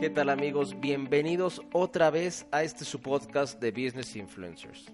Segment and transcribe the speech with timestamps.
[0.00, 0.78] ¿Qué tal amigos?
[0.78, 4.86] Bienvenidos otra vez a este su podcast de Business Influencers.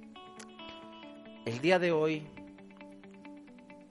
[1.45, 2.27] El día de hoy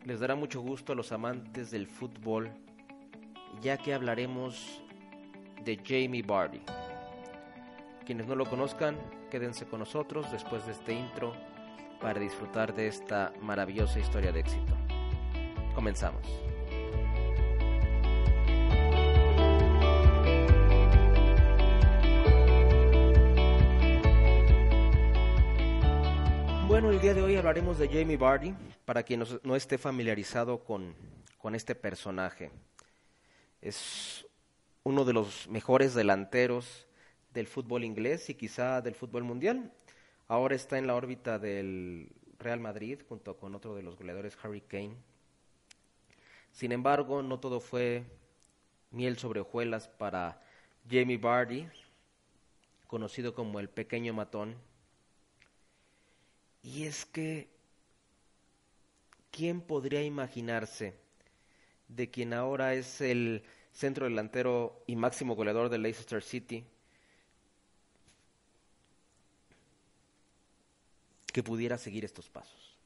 [0.06, 2.50] les dará mucho gusto a los amantes del fútbol,
[3.62, 4.82] ya que hablaremos
[5.64, 6.64] de Jamie Vardy.
[8.08, 8.98] Quienes no lo conozcan,
[9.30, 11.34] quédense con nosotros después de este intro
[12.02, 14.74] para disfrutar de esta maravillosa historia de éxito.
[15.76, 16.53] Comenzamos.
[26.74, 30.96] Bueno, el día de hoy hablaremos de Jamie Vardy, para quien no, esté familiarizado con,
[31.38, 32.50] con este personaje.
[33.62, 34.26] Es
[34.82, 36.88] uno de los mejores delanteros
[37.32, 39.72] del fútbol inglés y quizá del fútbol mundial.
[40.28, 42.10] Ahora está en la órbita del
[42.40, 44.96] Real Madrid junto con otro de los goleadores Harry Kane.
[46.52, 48.04] Sin embargo, no todo fue
[48.90, 50.42] miel sobre hojuelas para
[50.90, 51.68] Jamie Vardy,
[52.88, 54.56] conocido como el pequeño matón.
[56.64, 57.50] Y es que,
[59.32, 60.96] ¿quién podría imaginarse
[61.88, 66.64] de quien ahora es el centro delantero y máximo goleador de Leicester City,
[71.32, 72.78] que pudiera seguir estos pasos.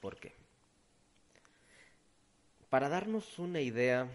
[0.00, 0.32] ¿Por qué?
[2.68, 4.06] Para darnos una idea,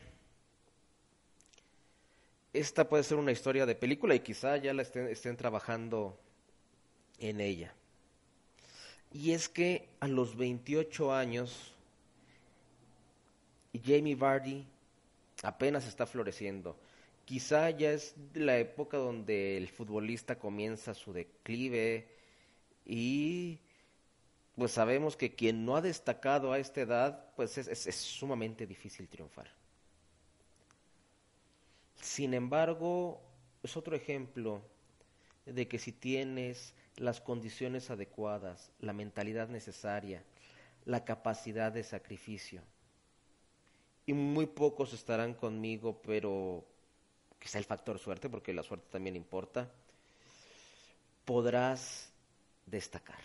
[2.54, 6.20] esta puede ser una historia de película y quizá ya la estén, estén trabajando
[7.18, 7.74] en ella.
[9.12, 11.74] Y es que a los 28 años,
[13.84, 14.66] Jamie Vardy
[15.44, 16.78] apenas está floreciendo.
[17.26, 22.08] Quizá ya es la época donde el futbolista comienza su declive,
[22.90, 23.60] y
[24.56, 29.08] pues sabemos que quien no ha destacado a esta edad, pues es, es, sumamente difícil
[29.08, 29.48] triunfar.
[32.02, 33.22] Sin embargo,
[33.62, 34.64] es otro ejemplo
[35.46, 40.24] de que si tienes las condiciones adecuadas, la mentalidad necesaria,
[40.86, 42.62] la capacidad de sacrificio,
[44.06, 46.66] y muy pocos estarán conmigo, pero
[47.38, 49.72] quizá el factor suerte, porque la suerte también importa,
[51.26, 52.12] podrás
[52.66, 53.20] destacar.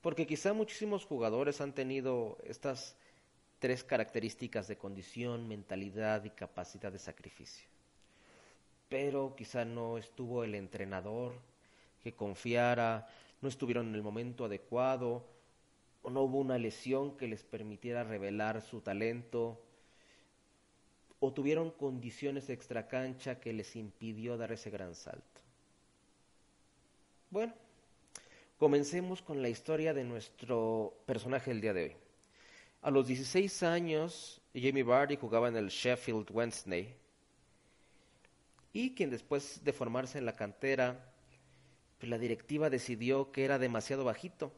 [0.00, 2.96] Porque quizá muchísimos jugadores han tenido estas
[3.58, 7.71] tres características de condición, mentalidad y capacidad de sacrificio.
[8.92, 11.32] Pero quizá no estuvo el entrenador
[12.02, 13.08] que confiara,
[13.40, 15.24] no estuvieron en el momento adecuado,
[16.02, 19.58] o no hubo una lesión que les permitiera revelar su talento,
[21.20, 25.40] o tuvieron condiciones extracancha que les impidió dar ese gran salto.
[27.30, 27.54] Bueno,
[28.58, 31.96] comencemos con la historia de nuestro personaje del día de hoy.
[32.82, 36.94] A los 16 años, Jamie Vardy jugaba en el Sheffield Wednesday
[38.72, 41.12] y quien después de formarse en la cantera,
[41.98, 44.52] pues la directiva decidió que era demasiado bajito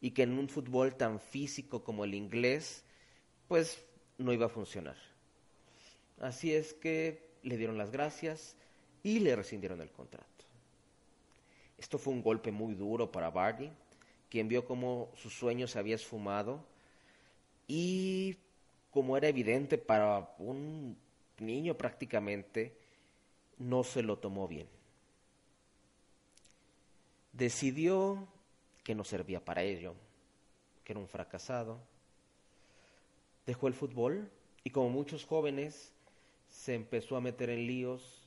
[0.00, 2.84] y que en un fútbol tan físico como el inglés,
[3.48, 3.84] pues
[4.18, 4.96] no iba a funcionar.
[6.20, 8.56] Así es que le dieron las gracias
[9.02, 10.26] y le rescindieron el contrato.
[11.78, 13.70] Esto fue un golpe muy duro para Bardi,
[14.28, 16.64] quien vio cómo su sueño se había esfumado
[17.66, 18.36] y
[18.90, 20.96] como era evidente para un
[21.38, 22.76] niño prácticamente,
[23.58, 24.68] no se lo tomó bien.
[27.32, 28.28] Decidió
[28.82, 29.94] que no servía para ello,
[30.84, 31.80] que era un fracasado.
[33.46, 34.30] Dejó el fútbol
[34.62, 35.92] y como muchos jóvenes
[36.48, 38.22] se empezó a meter en líos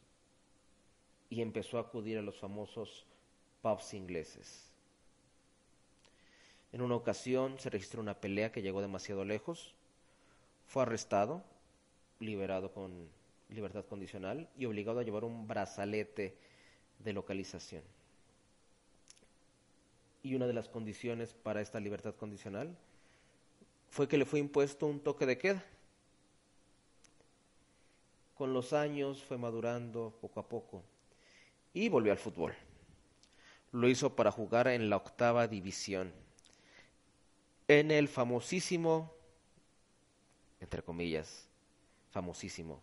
[1.30, 3.06] y empezó a acudir a los famosos
[3.62, 4.68] pubs ingleses.
[6.72, 9.74] En una ocasión se registró una pelea que llegó demasiado lejos.
[10.68, 11.44] Fue arrestado,
[12.20, 13.10] liberado con
[13.50, 16.36] libertad condicional y obligado a llevar un brazalete
[17.00, 17.84] de localización.
[20.24, 22.76] Y una de las condiciones para esta libertad condicional
[23.90, 25.64] fue que le fue impuesto un toque de queda.
[28.36, 30.84] Con los años fue madurando poco a poco
[31.74, 32.54] y volvió al fútbol
[33.72, 36.12] lo hizo para jugar en la octava división,
[37.68, 39.14] en el famosísimo,
[40.60, 41.48] entre comillas,
[42.10, 42.82] famosísimo,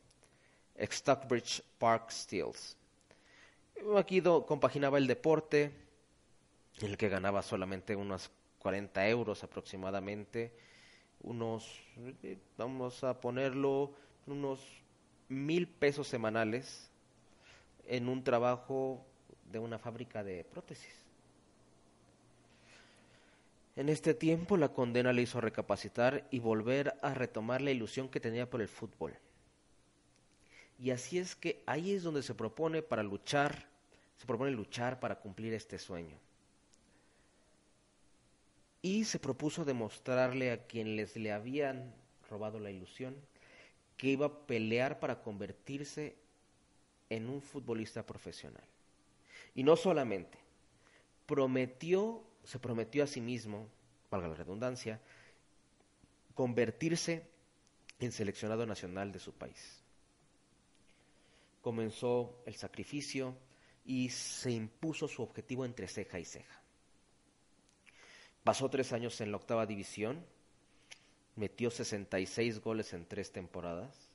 [0.78, 2.76] Stockbridge Park Steels.
[3.96, 5.72] Aquí compaginaba el deporte,
[6.78, 10.52] en el que ganaba solamente unos 40 euros aproximadamente,
[11.22, 11.80] unos,
[12.22, 13.92] eh, vamos a ponerlo,
[14.26, 14.60] unos
[15.28, 16.90] mil pesos semanales
[17.86, 19.04] en un trabajo
[19.50, 21.03] de una fábrica de prótesis.
[23.76, 28.20] En este tiempo la condena le hizo recapacitar y volver a retomar la ilusión que
[28.20, 29.16] tenía por el fútbol.
[30.78, 33.66] Y así es que ahí es donde se propone para luchar,
[34.16, 36.16] se propone luchar para cumplir este sueño.
[38.82, 41.92] Y se propuso demostrarle a quienes le habían
[42.28, 43.16] robado la ilusión
[43.96, 46.16] que iba a pelear para convertirse
[47.10, 48.64] en un futbolista profesional.
[49.54, 50.38] Y no solamente,
[51.26, 53.68] prometió, se prometió a sí mismo,
[54.10, 55.00] valga la redundancia,
[56.34, 57.26] convertirse
[58.00, 59.82] en seleccionado nacional de su país.
[61.62, 63.34] Comenzó el sacrificio
[63.86, 66.60] y se impuso su objetivo entre ceja y ceja.
[68.42, 70.24] Pasó tres años en la octava división,
[71.36, 74.10] metió 66 goles en tres temporadas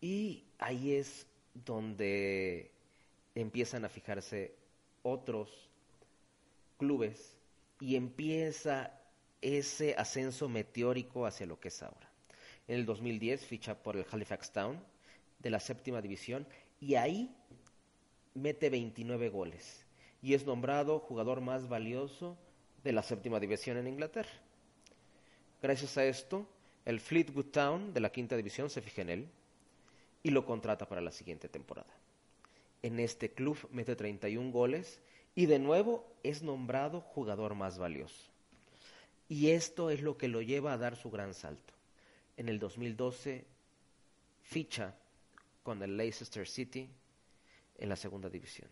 [0.00, 2.70] y ahí es donde
[3.34, 4.54] empiezan a fijarse
[5.02, 5.70] otros
[6.82, 7.36] clubes
[7.78, 8.92] y empieza
[9.40, 12.10] ese ascenso meteórico hacia lo que es ahora.
[12.66, 14.82] En el 2010 ficha por el Halifax Town
[15.38, 16.44] de la séptima división
[16.80, 17.32] y ahí
[18.34, 19.86] mete 29 goles
[20.22, 22.36] y es nombrado jugador más valioso
[22.82, 24.32] de la séptima división en Inglaterra.
[25.62, 26.48] Gracias a esto,
[26.84, 29.28] el Fleetwood Town de la quinta división se fija en él
[30.24, 31.94] y lo contrata para la siguiente temporada.
[32.82, 35.00] En este club mete 31 goles
[35.34, 38.30] y de nuevo es nombrado jugador más valioso.
[39.28, 41.72] Y esto es lo que lo lleva a dar su gran salto.
[42.36, 43.44] En el 2012
[44.42, 44.94] ficha
[45.62, 46.88] con el Leicester City
[47.78, 48.68] en la segunda división.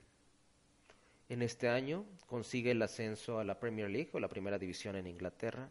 [1.28, 5.06] En este año consigue el ascenso a la Premier League o la primera división en
[5.06, 5.70] Inglaterra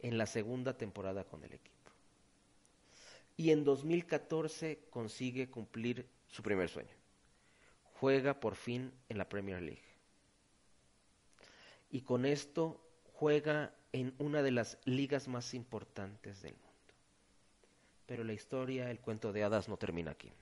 [0.00, 1.76] en la segunda temporada con el equipo.
[3.36, 6.90] Y en 2014 consigue cumplir su primer sueño.
[7.94, 9.89] Juega por fin en la Premier League.
[11.90, 12.80] Y con esto
[13.12, 16.68] juega en una de las ligas más importantes del mundo.
[18.06, 20.32] Pero la historia, el cuento de hadas no termina aquí.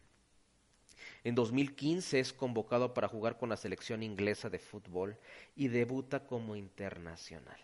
[1.25, 5.17] En 2015 es convocado para jugar con la selección inglesa de fútbol
[5.56, 7.59] y debuta como internacional.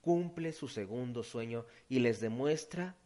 [0.00, 2.96] Cumple su segundo sueño y les demuestra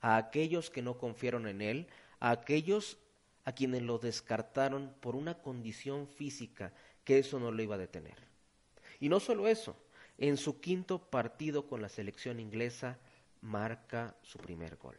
[0.00, 1.86] a aquellos que no confiaron en él,
[2.18, 2.98] a aquellos
[3.44, 6.72] a quienes lo descartaron por una condición física,
[7.04, 8.29] que eso no lo iba a detener.
[9.00, 9.76] Y no solo eso,
[10.18, 12.98] en su quinto partido con la selección inglesa
[13.40, 14.96] marca su primer gol.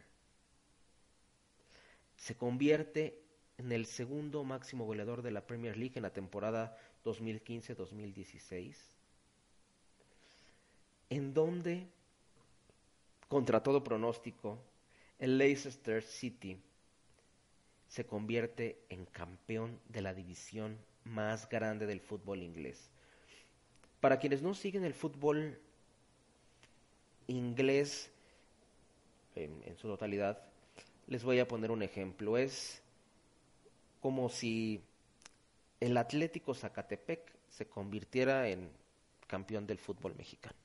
[2.18, 3.22] Se convierte
[3.58, 6.76] en el segundo máximo goleador de la Premier League en la temporada
[7.06, 8.76] 2015-2016,
[11.12, 11.88] en donde,
[13.28, 14.58] contra todo pronóstico,
[15.20, 16.58] el Leicester City
[17.88, 22.90] se convierte en campeón de la división más grande del fútbol inglés.
[24.02, 25.60] Para quienes no siguen el fútbol
[27.28, 28.10] inglés
[29.36, 30.44] en, su totalidad,
[31.06, 32.36] les voy a poner un ejemplo.
[32.36, 32.82] Es
[34.02, 34.82] como si
[35.80, 38.72] el Atlético Zacatepec se convirtiera en
[39.28, 40.58] campeón del fútbol mexicano.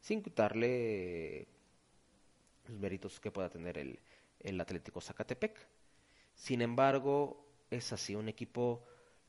[0.00, 1.46] Sin quitarle
[2.66, 3.98] los méritos que pueda tener el,
[4.40, 5.54] el Atlético Zacatepec.
[6.34, 8.82] Sin embargo, es así, un equipo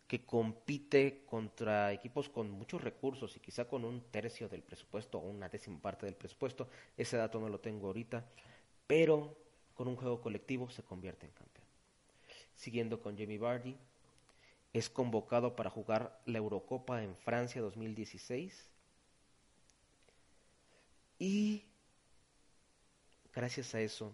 [0.09, 5.29] que compite contra equipos con muchos recursos y quizá con un tercio del presupuesto o
[5.29, 6.67] una décima parte del presupuesto.
[6.97, 8.25] Ese dato no lo tengo ahorita,
[8.87, 9.37] pero
[9.75, 11.67] con un juego colectivo se convierte en campeón.
[12.55, 13.77] Siguiendo con Jamie Vardy,
[14.73, 18.67] es convocado para jugar la Eurocopa en Francia 2016
[21.19, 21.65] y
[23.31, 24.11] gracias a eso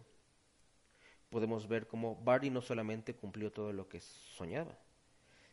[1.30, 4.78] podemos ver cómo Vardy no solamente cumplió todo lo que soñaba,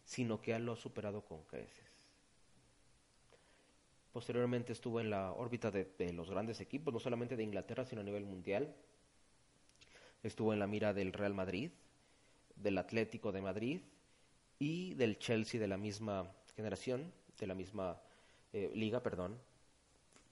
[0.05, 1.93] sino que lo ha superado con creces.
[4.13, 8.05] Posteriormente estuvo en la órbita de, los grandes equipos, no solamente de Inglaterra, sino a
[8.05, 8.75] nivel mundial.
[10.23, 11.71] Estuvo en la mira del Real Madrid,
[12.57, 13.81] del Atlético de Madrid
[14.59, 17.99] y del Chelsea de la misma generación, de la misma
[18.53, 19.39] eh, liga, perdón.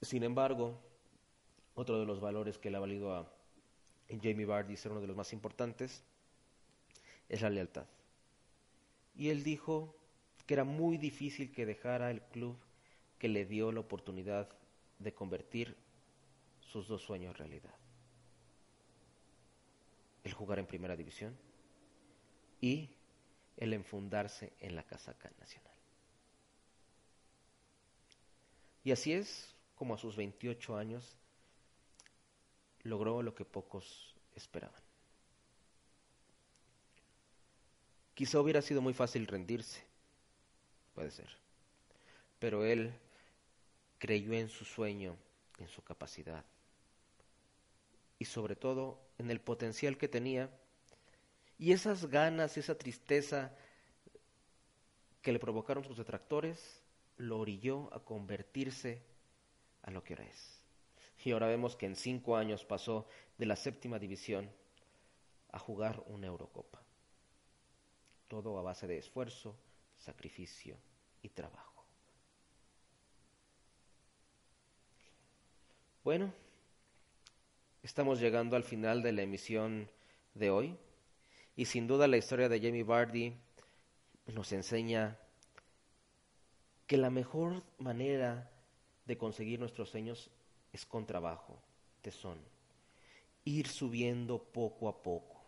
[0.03, 0.79] Sin embargo,
[1.75, 3.33] otro de los valores que le ha valido a
[4.09, 6.03] Jamie Vardy ser uno de los más importantes
[7.31, 7.87] es la lealtad.
[9.15, 9.95] Y él dijo
[10.47, 12.57] que era muy difícil que dejara el club
[13.19, 14.49] que le dio la oportunidad
[14.99, 15.77] de convertir
[16.61, 17.75] sus dos sueños en realidad.
[20.25, 21.37] El jugar en primera división
[22.61, 22.91] y
[23.57, 25.75] el enfundarse en la casaca nacional.
[28.85, 31.17] Y así es como a sus 28 años
[32.83, 34.90] logró lo que pocos esperaban.
[38.21, 39.83] Quizá hubiera sido muy fácil rendirse,
[40.95, 41.31] puede ser,
[42.39, 42.93] pero él
[43.97, 45.17] creyó en su sueño,
[45.57, 46.45] en su capacidad
[48.19, 50.51] y sobre todo en el potencial que tenía
[51.59, 53.57] y esas ganas, esa tristeza
[55.23, 56.83] que le provocaron sus detractores,
[57.17, 59.01] lo orilló a convertirse
[59.81, 60.61] a lo que ahora es.
[61.25, 63.09] Y ahora vemos que en cinco años pasó
[63.39, 64.51] de la séptima división
[65.53, 66.83] a jugar una Eurocopa.
[68.31, 69.57] Todo a base de esfuerzo,
[69.99, 70.77] sacrificio
[71.21, 71.85] y trabajo.
[76.05, 76.33] Bueno,
[77.83, 79.91] estamos llegando al final de la emisión
[80.35, 80.77] de hoy
[81.57, 83.35] y sin duda la historia de Jamie Vardy
[84.29, 85.19] nos enseña
[86.87, 88.49] que la mejor manera
[89.07, 90.31] de conseguir nuestros sueños
[90.73, 91.61] es con trabajo,
[92.01, 92.39] tesón,
[93.45, 95.40] ir subiendo poco a poco,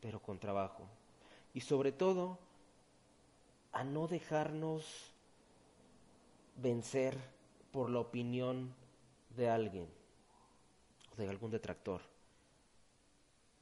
[0.00, 0.86] pero con trabajo.
[1.54, 2.38] Y sobre todo,
[3.72, 5.12] a no dejarnos
[6.56, 7.16] vencer
[7.72, 8.74] por la opinión
[9.36, 9.88] de alguien
[11.12, 12.00] o de algún detractor.